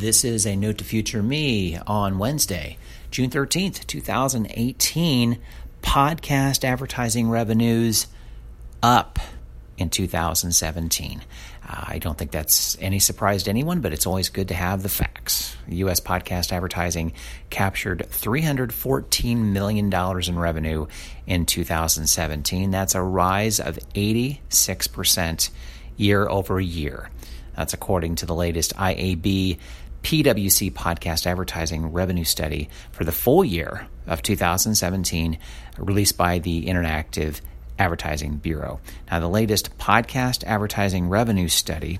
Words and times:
This 0.00 0.24
is 0.24 0.46
a 0.46 0.56
note 0.56 0.78
to 0.78 0.84
future 0.84 1.22
me 1.22 1.76
on 1.86 2.18
Wednesday, 2.18 2.78
June 3.10 3.28
13th, 3.28 3.86
2018. 3.86 5.38
Podcast 5.82 6.64
advertising 6.64 7.28
revenues 7.28 8.06
up 8.82 9.18
in 9.76 9.90
2017. 9.90 11.20
Uh, 11.68 11.84
I 11.86 11.98
don't 11.98 12.16
think 12.16 12.30
that's 12.30 12.78
any 12.80 12.98
surprise 12.98 13.42
to 13.42 13.50
anyone, 13.50 13.82
but 13.82 13.92
it's 13.92 14.06
always 14.06 14.30
good 14.30 14.48
to 14.48 14.54
have 14.54 14.82
the 14.82 14.88
facts. 14.88 15.54
U.S. 15.68 16.00
podcast 16.00 16.50
advertising 16.50 17.12
captured 17.50 18.06
$314 18.08 19.36
million 19.36 19.92
in 19.92 20.38
revenue 20.38 20.86
in 21.26 21.44
2017. 21.44 22.70
That's 22.70 22.94
a 22.94 23.02
rise 23.02 23.60
of 23.60 23.78
86% 23.94 25.50
year 25.98 26.26
over 26.26 26.58
year. 26.58 27.10
That's 27.54 27.74
according 27.74 28.14
to 28.16 28.26
the 28.26 28.34
latest 28.34 28.74
IAB 28.76 29.58
PWC 30.02 30.72
podcast 30.72 31.26
advertising 31.26 31.92
revenue 31.92 32.24
study 32.24 32.68
for 32.92 33.04
the 33.04 33.12
full 33.12 33.44
year 33.44 33.86
of 34.06 34.22
2017, 34.22 35.38
released 35.78 36.16
by 36.16 36.38
the 36.38 36.66
Interactive 36.66 37.40
Advertising 37.78 38.36
Bureau. 38.36 38.80
Now, 39.10 39.20
the 39.20 39.28
latest 39.28 39.76
podcast 39.78 40.44
advertising 40.44 41.08
revenue 41.08 41.48
study 41.48 41.98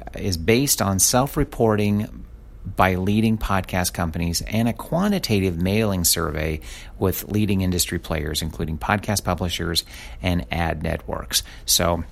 uh, 0.00 0.18
is 0.18 0.36
based 0.36 0.82
on 0.82 0.98
self 0.98 1.36
reporting 1.36 2.24
by 2.64 2.94
leading 2.94 3.38
podcast 3.38 3.92
companies 3.92 4.40
and 4.42 4.68
a 4.68 4.72
quantitative 4.72 5.60
mailing 5.60 6.04
survey 6.04 6.60
with 6.98 7.30
leading 7.30 7.60
industry 7.60 7.98
players, 7.98 8.40
including 8.40 8.78
podcast 8.78 9.24
publishers 9.24 9.84
and 10.22 10.46
ad 10.52 10.82
networks. 10.82 11.42
So, 11.66 12.04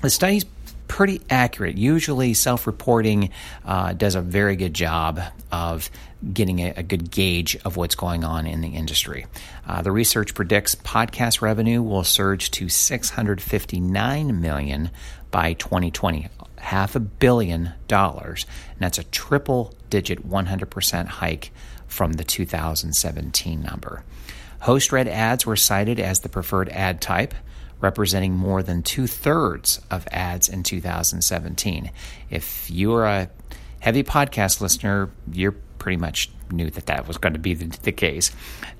the 0.00 0.10
study's 0.10 0.44
pretty 0.88 1.20
accurate. 1.30 1.76
Usually, 1.76 2.34
self 2.34 2.66
reporting 2.66 3.30
uh, 3.64 3.92
does 3.92 4.14
a 4.14 4.20
very 4.20 4.56
good 4.56 4.74
job 4.74 5.20
of 5.52 5.90
getting 6.32 6.60
a, 6.60 6.74
a, 6.76 6.82
good 6.82 7.10
gauge 7.10 7.56
of 7.64 7.76
what's 7.76 7.94
going 7.94 8.24
on 8.24 8.46
in 8.46 8.60
the 8.60 8.68
industry. 8.68 9.26
Uh, 9.66 9.82
the 9.82 9.92
research 9.92 10.34
predicts 10.34 10.74
podcast 10.74 11.40
revenue 11.40 11.82
will 11.82 12.04
surge 12.04 12.50
to 12.52 12.68
659 12.68 14.40
million 14.40 14.90
by 15.30 15.52
2020, 15.54 16.28
half 16.56 16.96
a 16.96 17.00
billion 17.00 17.72
dollars, 17.88 18.46
and 18.72 18.80
that's 18.80 18.98
a 18.98 19.04
triple 19.04 19.74
digit 19.90 20.28
100% 20.28 21.06
hike 21.06 21.52
from 21.86 22.14
the 22.14 22.24
2017 22.24 23.62
number. 23.62 24.02
Host 24.60 24.90
read 24.90 25.06
ads 25.06 25.46
were 25.46 25.56
cited 25.56 26.00
as 26.00 26.20
the 26.20 26.28
preferred 26.28 26.68
ad 26.70 27.00
type 27.00 27.34
representing 27.80 28.34
more 28.34 28.62
than 28.62 28.82
two 28.82 29.06
thirds 29.06 29.80
of 29.90 30.06
ads 30.10 30.48
in 30.48 30.62
2017. 30.62 31.90
If 32.30 32.70
you 32.70 32.94
are 32.94 33.06
a 33.06 33.30
heavy 33.80 34.02
podcast 34.02 34.60
listener, 34.60 35.10
you're 35.32 35.54
pretty 35.78 35.96
much 35.96 36.30
knew 36.50 36.70
that 36.70 36.86
that 36.86 37.06
was 37.06 37.18
going 37.18 37.32
to 37.32 37.38
be 37.38 37.54
the, 37.54 37.66
the, 37.82 37.92
case. 37.92 38.32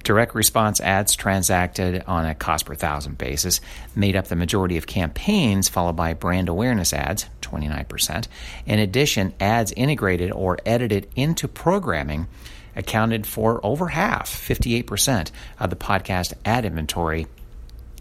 Direct 0.02 0.34
response 0.34 0.80
ads 0.80 1.14
transacted 1.14 2.02
on 2.06 2.27
a 2.27 2.34
cost 2.34 2.67
per 2.67 2.74
thousand 2.74 3.19
basis 3.19 3.61
made 3.94 4.17
up 4.17 4.27
the 4.27 4.36
majority 4.36 4.77
of 4.77 4.86
campaigns, 4.86 5.69
followed 5.69 5.97
by 5.97 6.14
brand 6.14 6.48
awareness 6.48 6.92
ads, 6.92 7.27
29%. 7.42 8.27
In 8.67 8.78
addition, 8.78 9.34
ads 9.41 9.72
integrated 9.72 10.33
or 10.33 10.58
edited 10.64 11.08
into 11.14 11.48
programming 11.48 12.27
accounted 12.74 13.27
for 13.27 13.64
over 13.64 13.89
half, 13.89 14.28
58%, 14.28 15.30
of 15.58 15.70
the 15.70 15.77
podcast 15.77 16.34
ad 16.44 16.64
inventory 16.64 17.27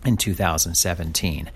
in 0.06 0.18
2017. 0.18 1.50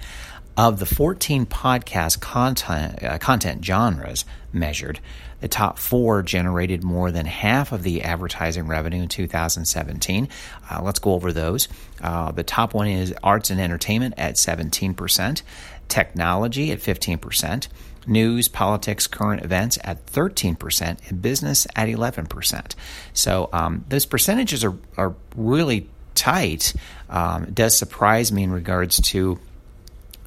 Of 0.57 0.79
the 0.79 0.85
14 0.85 1.45
podcast 1.45 2.19
content, 2.19 3.01
uh, 3.01 3.17
content 3.17 3.63
genres 3.63 4.25
measured, 4.51 4.99
the 5.39 5.47
top 5.47 5.79
four 5.79 6.21
generated 6.21 6.83
more 6.83 7.11
than 7.11 7.25
half 7.25 7.71
of 7.71 7.83
the 7.83 8.01
advertising 8.01 8.67
revenue 8.67 9.03
in 9.03 9.07
2017. 9.07 10.27
Uh, 10.69 10.81
let's 10.83 10.99
go 10.99 11.13
over 11.13 11.31
those. 11.31 11.69
Uh, 12.01 12.31
the 12.31 12.43
top 12.43 12.73
one 12.73 12.87
is 12.87 13.13
arts 13.23 13.49
and 13.49 13.61
entertainment 13.61 14.15
at 14.17 14.35
17%, 14.35 15.41
technology 15.87 16.71
at 16.71 16.79
15%, 16.79 17.67
news, 18.05 18.47
politics, 18.47 19.07
current 19.07 19.43
events 19.43 19.77
at 19.83 20.05
13%, 20.07 21.09
and 21.09 21.21
business 21.21 21.67
at 21.75 21.87
11%. 21.87 22.75
So 23.13 23.49
um, 23.53 23.85
those 23.87 24.05
percentages 24.05 24.63
are, 24.65 24.75
are 24.97 25.15
really 25.35 25.89
tight. 26.19 26.73
Um, 27.09 27.51
does 27.53 27.75
surprise 27.75 28.31
me 28.31 28.43
in 28.43 28.51
regards 28.51 28.99
to 29.01 29.39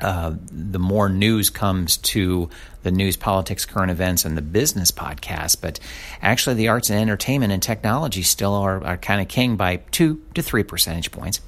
uh, 0.03 0.35
the 0.51 0.81
more 0.81 1.09
news 1.09 1.49
comes 1.49 1.97
to 1.99 2.51
the 2.83 2.91
news, 2.91 3.17
politics, 3.17 3.65
current 3.65 3.93
events, 3.93 4.25
and 4.25 4.37
the 4.37 4.43
business 4.43 4.91
podcast. 4.91 5.61
But 5.61 5.79
actually, 6.21 6.57
the 6.57 6.69
arts 6.69 6.91
and 6.91 6.99
entertainment 6.99 7.53
and 7.53 7.63
technology 7.63 8.23
still 8.23 8.55
are, 8.55 8.83
are 8.83 8.97
kind 8.97 9.21
of 9.21 9.29
king 9.29 9.57
by 9.57 9.77
two 9.93 10.21
to 10.35 10.43
three 10.43 10.65
percentage 10.65 11.13
points. 11.13 11.41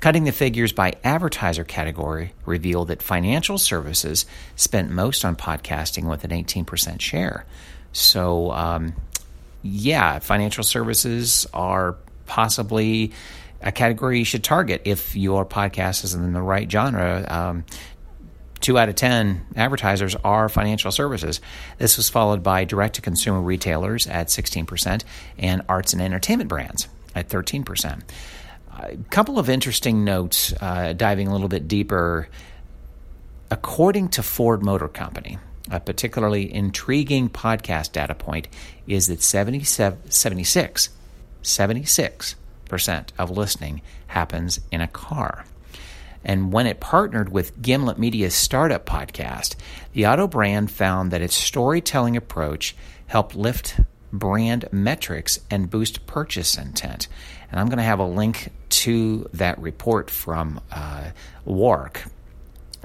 Cutting 0.00 0.24
the 0.24 0.32
figures 0.32 0.72
by 0.72 0.94
advertiser 1.04 1.64
category 1.64 2.32
revealed 2.46 2.88
that 2.88 3.02
financial 3.02 3.58
services 3.58 4.24
spent 4.56 4.90
most 4.90 5.24
on 5.26 5.36
podcasting 5.36 6.08
with 6.08 6.24
an 6.24 6.30
18% 6.30 7.02
share. 7.02 7.44
So, 7.92 8.52
um, 8.52 8.94
yeah, 9.62 10.18
financial 10.20 10.64
services 10.64 11.46
are 11.52 11.96
possibly 12.24 13.12
a 13.62 13.72
category 13.72 14.18
you 14.18 14.24
should 14.24 14.44
target 14.44 14.82
if 14.84 15.16
your 15.16 15.44
podcast 15.44 16.04
is 16.04 16.14
in 16.14 16.32
the 16.32 16.42
right 16.42 16.70
genre. 16.70 17.24
Um, 17.28 17.64
two 18.60 18.78
out 18.78 18.88
of 18.88 18.94
10 18.94 19.46
advertisers 19.56 20.14
are 20.16 20.48
financial 20.48 20.92
services. 20.92 21.40
This 21.78 21.96
was 21.96 22.08
followed 22.08 22.42
by 22.42 22.64
direct 22.64 22.96
to 22.96 23.02
consumer 23.02 23.40
retailers 23.40 24.06
at 24.06 24.28
16% 24.28 25.04
and 25.38 25.62
arts 25.68 25.92
and 25.92 26.02
entertainment 26.02 26.48
brands 26.48 26.88
at 27.14 27.28
13%. 27.28 28.02
A 28.80 28.96
couple 29.10 29.38
of 29.38 29.48
interesting 29.48 30.04
notes 30.04 30.54
uh, 30.60 30.92
diving 30.92 31.26
a 31.26 31.32
little 31.32 31.48
bit 31.48 31.66
deeper. 31.66 32.28
According 33.50 34.10
to 34.10 34.22
Ford 34.22 34.62
Motor 34.62 34.88
Company, 34.88 35.38
a 35.70 35.80
particularly 35.80 36.52
intriguing 36.52 37.28
podcast 37.28 37.92
data 37.92 38.14
point 38.14 38.46
is 38.86 39.08
that 39.08 39.22
77, 39.22 40.10
76, 40.10 40.88
76 41.42 42.34
percent 42.68 43.12
of 43.18 43.30
listening 43.30 43.82
happens 44.06 44.60
in 44.70 44.80
a 44.80 44.86
car. 44.86 45.44
And 46.24 46.52
when 46.52 46.66
it 46.66 46.80
partnered 46.80 47.30
with 47.30 47.60
Gimlet 47.62 47.98
Media's 47.98 48.34
startup 48.34 48.84
podcast, 48.84 49.54
the 49.92 50.06
auto 50.06 50.26
brand 50.26 50.70
found 50.70 51.10
that 51.10 51.22
its 51.22 51.34
storytelling 51.34 52.16
approach 52.16 52.76
helped 53.06 53.34
lift 53.34 53.80
brand 54.12 54.66
metrics 54.72 55.40
and 55.50 55.70
boost 55.70 56.06
purchase 56.06 56.56
intent. 56.56 57.08
And 57.50 57.60
I'm 57.60 57.66
going 57.66 57.78
to 57.78 57.84
have 57.84 58.00
a 58.00 58.04
link 58.04 58.50
to 58.70 59.28
that 59.32 59.58
report 59.58 60.10
from 60.10 60.60
uh, 60.70 61.10
WARC. 61.46 62.02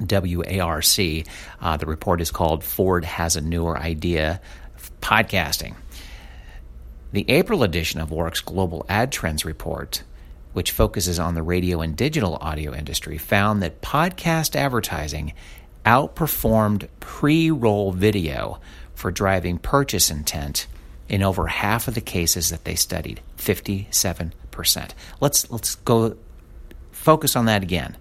W 0.03 0.41
A 0.47 0.59
R 0.59 0.81
C. 0.81 1.23
Uh, 1.61 1.77
the 1.77 1.85
report 1.85 2.19
is 2.19 2.31
called 2.31 2.63
Ford 2.63 3.05
Has 3.05 3.35
a 3.35 3.41
Newer 3.41 3.77
Idea 3.77 4.41
Podcasting. 5.01 5.75
The 7.13 7.29
April 7.29 7.61
edition 7.61 8.01
of 8.01 8.09
WARC's 8.09 8.41
Global 8.41 8.87
Ad 8.89 9.11
Trends 9.11 9.45
Report, 9.45 10.01
which 10.53 10.71
focuses 10.71 11.19
on 11.19 11.35
the 11.35 11.43
radio 11.43 11.79
and 11.81 11.95
digital 11.95 12.37
audio 12.41 12.73
industry, 12.73 13.19
found 13.19 13.61
that 13.61 13.83
podcast 13.83 14.55
advertising 14.55 15.33
outperformed 15.85 16.87
pre 16.99 17.51
roll 17.51 17.91
video 17.91 18.59
for 18.95 19.11
driving 19.11 19.59
purchase 19.59 20.09
intent 20.09 20.65
in 21.07 21.21
over 21.21 21.45
half 21.45 21.87
of 21.87 21.93
the 21.93 22.01
cases 22.01 22.49
that 22.49 22.63
they 22.63 22.73
studied 22.73 23.21
57%. 23.37 24.91
Let's, 25.21 25.51
let's 25.51 25.75
go 25.75 26.17
focus 26.91 27.35
on 27.35 27.45
that 27.45 27.61
again. 27.61 27.95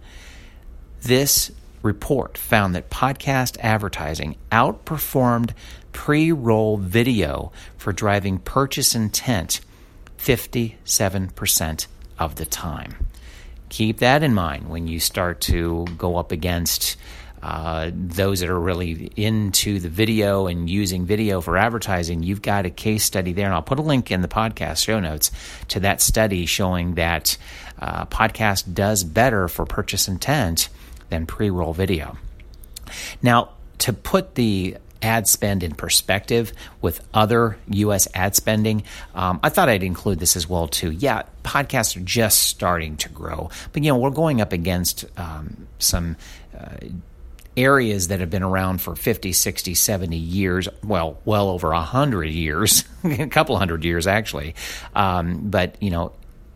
This 1.03 1.51
report 1.83 2.39
found 2.39 2.75
that 2.75 2.91
podcast 2.91 3.59
advertising 3.61 4.37
outperformed 4.51 5.53
pre 5.93 6.33
roll 6.33 6.77
video 6.77 7.53
for 7.77 7.93
driving 7.93 8.39
purchase 8.39 8.95
intent 8.95 9.61
57% 10.19 11.87
of 12.19 12.37
the 12.37 12.47
time. 12.47 13.07
Keep 13.69 13.99
that 13.99 14.23
in 14.23 14.35
mind 14.35 14.69
when 14.69 14.87
you 14.87 15.01
start 15.01 15.41
to 15.43 15.87
go 15.99 16.17
up 16.17 16.31
against 16.31 16.97
uh, 17.43 17.91
those 17.93 18.39
that 18.39 18.49
are 18.49 18.61
really 18.61 19.11
into 19.17 19.81
the 19.81 19.89
video 19.89 20.47
and 20.47 20.71
using 20.71 21.07
video 21.07 21.41
for 21.41 21.57
advertising, 21.57 22.23
you've 22.23 22.43
got 22.43 22.67
a 22.67 22.71
case 22.71 23.03
study 23.03 23.33
there. 23.33 23.47
And 23.47 23.55
I'll 23.55 23.63
put 23.63 23.81
a 23.81 23.83
link 23.83 24.13
in 24.13 24.23
the 24.23 24.29
podcast 24.29 24.85
show 24.85 25.01
notes 25.01 25.33
to 25.69 25.81
that 25.81 26.01
study 26.01 26.47
showing 26.47 26.95
that 26.95 27.37
uh, 27.81 28.07
podcast 28.07 28.73
does 28.75 29.03
better 29.03 29.49
for 29.49 29.67
purchase 29.67 30.07
intent 30.07 30.69
than 31.13 31.27
pre 31.27 31.51
roll 31.51 31.75
video. 31.75 32.17
Now, 33.23 33.51
to 33.79 33.93
put 33.93 34.35
the 34.35 34.77
ad 35.03 35.29
spend 35.29 35.63
in 35.63 35.75
perspective 35.75 36.53
with 36.81 37.07
other 37.13 37.59
U.S. 37.69 38.09
ad 38.15 38.35
spending, 38.35 38.85
um, 39.15 39.39
I 39.43 39.51
thought 39.51 39.69
I'd 39.69 39.83
include 39.83 40.21
this 40.21 40.37
as 40.37 40.49
well 40.49 40.69
too. 40.69 40.91
Yeah, 40.91 41.25
podcasts 41.45 41.97
are 41.97 42.05
just 42.05 42.45
starting 42.45 42.97
to 42.99 43.11
grow, 43.11 43.51
but 43.73 43.85
you 43.85 43.93
know 43.93 43.99
we're 43.99 44.11
going 44.11 44.41
up 44.41 44.53
against 44.53 45.05
um, 45.17 45.69
some. 45.79 46.17
Uh, 46.59 46.89
areas 47.55 48.09
that 48.09 48.19
have 48.21 48.31
been 48.31 48.43
around 48.43 48.81
for 48.81 48.97
50, 48.97 49.31
60, 49.35 49.75
70 49.75 50.17
years, 50.17 50.69
well, 50.83 51.19
well 51.27 51.51
over 51.51 51.69
100 51.69 52.25
years, 52.25 52.85
a 53.05 53.27
couple 53.27 53.59
hundred 53.59 53.85
years 53.85 54.07
actually. 54.07 54.55
Um, 54.95 55.51
but, 55.51 55.77
you 55.79 55.91
know, 55.91 56.13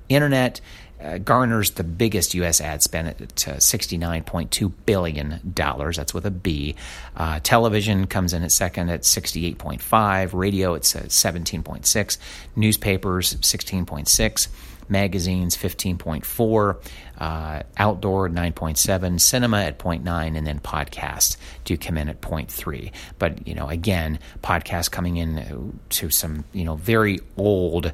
internet 0.08 0.61
uh, 1.00 1.19
garners 1.19 1.70
the 1.73 1.85
biggest 1.85 2.35
U.S. 2.35 2.61
ad 2.61 2.82
spend 2.82 3.08
at 3.08 3.20
uh, 3.20 3.56
$69.2 3.56 4.73
billion. 4.87 5.41
That's 5.55 6.14
with 6.14 6.26
a 6.26 6.31
B. 6.31 6.75
Uh, 7.14 7.41
television 7.43 8.06
comes 8.06 8.32
in 8.32 8.43
at 8.43 8.53
second 8.53 8.88
at 8.88 9.03
68.5. 9.03 10.32
Radio, 10.32 10.75
it's 10.75 10.97
at 10.97 11.06
17.6. 11.06 12.19
Newspapers, 12.56 13.35
16.6 13.37 14.49
magazines 14.88 15.56
15.4 15.56 16.76
uh, 17.19 17.62
outdoor 17.76 18.29
9.7 18.29 19.20
cinema 19.20 19.62
at 19.62 19.81
0.9 19.81 20.37
and 20.37 20.47
then 20.47 20.61
podcasts 20.61 21.37
do 21.64 21.76
come 21.76 21.99
in 21.99 22.09
at 22.09 22.20
0.3 22.20 22.93
but 23.19 23.49
you 23.49 23.55
know 23.55 23.69
again 23.69 24.19
podcasts 24.44 24.88
coming 24.88 25.17
in 25.17 25.76
to 25.88 26.09
some 26.09 26.44
you 26.52 26.64
know 26.64 26.76
very 26.76 27.19
old 27.37 27.93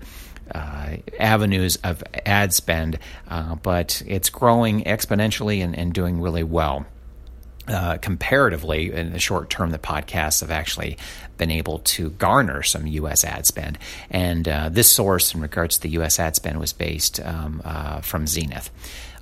uh, 0.54 0.96
avenues 1.18 1.76
of 1.84 2.02
ad 2.26 2.52
spend, 2.52 2.98
uh, 3.28 3.54
but 3.56 4.02
it's 4.06 4.30
growing 4.30 4.84
exponentially 4.84 5.62
and, 5.62 5.76
and 5.76 5.92
doing 5.92 6.20
really 6.20 6.44
well. 6.44 6.86
Uh, 7.68 7.96
comparatively, 7.98 8.92
in 8.92 9.12
the 9.12 9.20
short 9.20 9.48
term, 9.48 9.70
the 9.70 9.78
podcasts 9.78 10.40
have 10.40 10.50
actually 10.50 10.98
been 11.36 11.50
able 11.50 11.78
to 11.78 12.10
garner 12.10 12.60
some 12.62 12.88
U.S. 12.88 13.24
ad 13.24 13.46
spend. 13.46 13.78
And 14.10 14.48
uh, 14.48 14.68
this 14.68 14.90
source, 14.90 15.32
in 15.32 15.40
regards 15.40 15.76
to 15.76 15.82
the 15.82 15.90
U.S. 15.90 16.18
ad 16.18 16.34
spend, 16.34 16.58
was 16.58 16.72
based 16.72 17.20
um, 17.20 17.62
uh, 17.64 18.00
from 18.00 18.26
Zenith. 18.26 18.68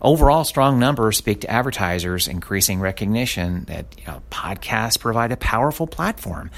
Overall, 0.00 0.44
strong 0.44 0.78
numbers 0.78 1.18
speak 1.18 1.42
to 1.42 1.50
advertisers 1.50 2.26
increasing 2.28 2.80
recognition 2.80 3.64
that 3.64 3.84
you 3.98 4.06
know, 4.06 4.22
podcasts 4.30 4.98
provide 4.98 5.32
a 5.32 5.36
powerful 5.36 5.86
platform 5.86 6.50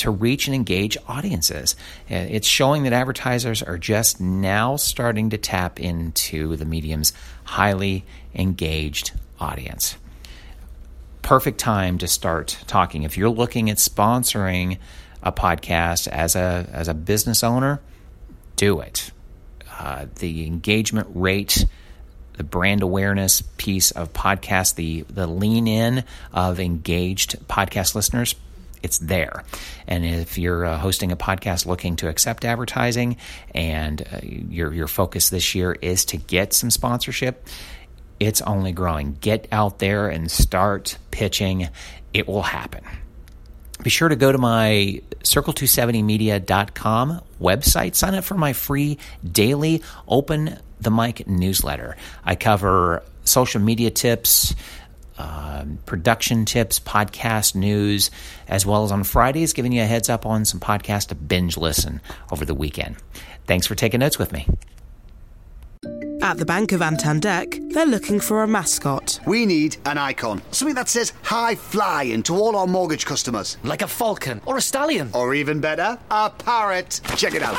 to 0.00 0.10
reach 0.10 0.46
and 0.46 0.54
engage 0.54 0.96
audiences. 1.06 1.76
It's 2.08 2.46
showing 2.46 2.82
that 2.84 2.92
advertisers 2.92 3.62
are 3.62 3.78
just 3.78 4.20
now 4.20 4.76
starting 4.76 5.30
to 5.30 5.38
tap 5.38 5.80
into 5.80 6.56
the 6.56 6.64
medium's 6.64 7.12
highly 7.44 8.04
engaged 8.34 9.12
audience. 9.38 9.96
Perfect 11.22 11.58
time 11.58 11.98
to 11.98 12.08
start 12.08 12.58
talking. 12.66 13.02
If 13.02 13.16
you're 13.16 13.30
looking 13.30 13.70
at 13.70 13.76
sponsoring 13.76 14.78
a 15.22 15.32
podcast 15.32 16.08
as 16.08 16.34
a 16.34 16.66
as 16.72 16.88
a 16.88 16.94
business 16.94 17.44
owner, 17.44 17.80
do 18.56 18.80
it. 18.80 19.10
Uh, 19.78 20.06
the 20.16 20.46
engagement 20.46 21.08
rate 21.14 21.66
the 22.40 22.44
brand 22.44 22.80
awareness 22.80 23.42
piece 23.58 23.90
of 23.90 24.14
podcast, 24.14 24.76
the 24.76 25.02
the 25.10 25.26
lean 25.26 25.68
in 25.68 26.04
of 26.32 26.58
engaged 26.58 27.38
podcast 27.48 27.94
listeners, 27.94 28.34
it's 28.82 28.98
there. 28.98 29.44
And 29.86 30.04
if 30.04 30.38
you're 30.38 30.64
uh, 30.64 30.78
hosting 30.78 31.12
a 31.12 31.16
podcast 31.16 31.66
looking 31.66 31.96
to 31.96 32.08
accept 32.08 32.44
advertising 32.44 33.16
and 33.54 34.02
uh, 34.02 34.20
your 34.22 34.72
your 34.72 34.88
focus 34.88 35.30
this 35.30 35.54
year 35.54 35.76
is 35.80 36.04
to 36.06 36.16
get 36.16 36.52
some 36.52 36.70
sponsorship, 36.70 37.46
it's 38.18 38.40
only 38.42 38.72
growing. 38.72 39.16
Get 39.20 39.48
out 39.50 39.78
there 39.78 40.08
and 40.08 40.30
start 40.30 40.98
pitching. 41.10 41.68
It 42.12 42.28
will 42.28 42.42
happen. 42.42 42.84
Be 43.82 43.88
sure 43.90 44.08
to 44.10 44.16
go 44.16 44.30
to 44.30 44.36
my 44.36 45.00
circle270media.com 45.24 47.20
website. 47.40 47.94
Sign 47.94 48.14
up 48.14 48.24
for 48.24 48.34
my 48.34 48.52
free 48.52 48.98
daily 49.30 49.82
open 50.06 50.58
the 50.80 50.90
mic 50.90 51.26
newsletter. 51.26 51.96
I 52.24 52.34
cover 52.34 53.02
social 53.24 53.60
media 53.60 53.90
tips, 53.90 54.54
um, 55.20 55.78
production 55.86 56.44
tips, 56.44 56.80
podcast 56.80 57.54
news, 57.54 58.10
as 58.48 58.64
well 58.64 58.84
as 58.84 58.92
on 58.92 59.04
Fridays, 59.04 59.52
giving 59.52 59.72
you 59.72 59.82
a 59.82 59.86
heads 59.86 60.08
up 60.08 60.24
on 60.26 60.44
some 60.44 60.60
podcasts 60.60 61.08
to 61.08 61.14
binge 61.14 61.56
listen 61.56 62.00
over 62.32 62.44
the 62.44 62.54
weekend. 62.54 62.96
Thanks 63.46 63.66
for 63.66 63.74
taking 63.74 64.00
notes 64.00 64.18
with 64.18 64.32
me. 64.32 64.46
At 66.22 66.36
the 66.36 66.44
Bank 66.44 66.72
of 66.72 66.80
Antandek, 66.80 67.72
they're 67.72 67.86
looking 67.86 68.20
for 68.20 68.42
a 68.42 68.46
mascot. 68.46 69.20
We 69.26 69.46
need 69.46 69.78
an 69.86 69.96
icon. 69.96 70.42
Something 70.50 70.74
that 70.74 70.88
says 70.88 71.14
high 71.22 71.54
flying 71.54 72.22
to 72.24 72.36
all 72.36 72.56
our 72.56 72.66
mortgage 72.66 73.06
customers. 73.06 73.56
Like 73.64 73.80
a 73.80 73.88
falcon 73.88 74.42
or 74.44 74.58
a 74.58 74.60
stallion. 74.60 75.10
Or 75.14 75.34
even 75.34 75.60
better, 75.60 75.98
a 76.10 76.28
parrot. 76.30 77.00
Check 77.16 77.34
it 77.34 77.42
out. 77.42 77.56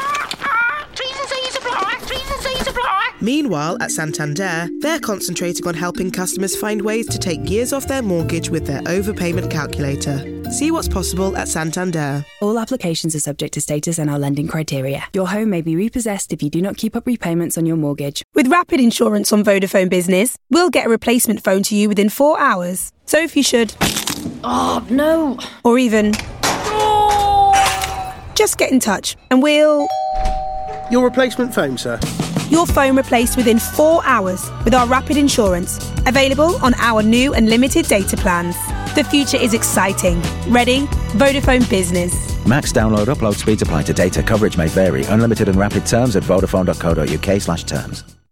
Meanwhile, 3.21 3.77
at 3.81 3.91
Santander, 3.91 4.67
they're 4.79 4.99
concentrating 4.99 5.67
on 5.67 5.75
helping 5.75 6.09
customers 6.09 6.55
find 6.55 6.81
ways 6.81 7.07
to 7.09 7.19
take 7.19 7.47
years 7.47 7.71
off 7.71 7.87
their 7.87 8.01
mortgage 8.01 8.49
with 8.49 8.65
their 8.65 8.81
overpayment 8.81 9.51
calculator. 9.51 10.41
See 10.51 10.71
what's 10.71 10.87
possible 10.87 11.37
at 11.37 11.47
Santander. 11.47 12.25
All 12.41 12.57
applications 12.57 13.15
are 13.15 13.19
subject 13.19 13.53
to 13.53 13.61
status 13.61 13.99
and 13.99 14.09
our 14.09 14.17
lending 14.17 14.47
criteria. 14.47 15.03
Your 15.13 15.27
home 15.27 15.51
may 15.51 15.61
be 15.61 15.75
repossessed 15.75 16.33
if 16.33 16.41
you 16.41 16.49
do 16.49 16.63
not 16.63 16.77
keep 16.77 16.95
up 16.95 17.05
repayments 17.05 17.59
on 17.59 17.67
your 17.67 17.77
mortgage. 17.77 18.23
With 18.33 18.47
Rapid 18.47 18.79
Insurance 18.79 19.31
on 19.31 19.43
Vodafone 19.43 19.89
Business, 19.89 20.35
we'll 20.49 20.71
get 20.71 20.87
a 20.87 20.89
replacement 20.89 21.43
phone 21.43 21.61
to 21.63 21.75
you 21.75 21.89
within 21.89 22.09
four 22.09 22.39
hours. 22.39 22.91
So 23.05 23.19
if 23.19 23.37
you 23.37 23.43
should. 23.43 23.75
Oh, 24.43 24.85
no. 24.89 25.37
Or 25.63 25.77
even. 25.77 26.13
Just 28.33 28.57
get 28.57 28.71
in 28.71 28.79
touch 28.79 29.15
and 29.29 29.43
we'll. 29.43 29.87
Your 30.89 31.03
replacement 31.03 31.53
phone, 31.53 31.77
sir 31.77 31.99
your 32.49 32.65
phone 32.65 32.95
replaced 32.97 33.37
within 33.37 33.59
four 33.59 34.01
hours 34.05 34.49
with 34.63 34.73
our 34.73 34.87
rapid 34.87 35.17
insurance, 35.17 35.77
available 36.05 36.55
on 36.63 36.73
our 36.75 37.01
new 37.01 37.33
and 37.33 37.49
limited 37.49 37.87
data 37.87 38.17
plans. 38.17 38.55
The 38.95 39.03
future 39.03 39.37
is 39.37 39.53
exciting. 39.53 40.21
Ready? 40.47 40.81
Vodafone 41.17 41.69
Business. 41.69 42.13
Max 42.45 42.71
download 42.73 43.07
upload 43.07 43.35
speeds 43.35 43.61
apply 43.61 43.83
to 43.83 43.93
data. 43.93 44.21
Coverage 44.21 44.57
may 44.57 44.67
vary. 44.67 45.05
Unlimited 45.05 45.47
and 45.47 45.57
rapid 45.57 45.85
terms 45.85 46.15
at 46.15 46.23
vodafone.co.uk 46.23 47.41
slash 47.41 47.63
terms. 47.63 48.11